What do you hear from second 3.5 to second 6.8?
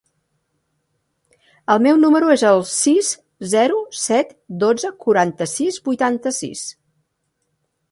zero, set, dotze, quaranta-sis, vuitanta-sis.